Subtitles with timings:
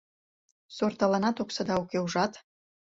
[0.75, 2.33] Сорталанат оксада уке, ужат!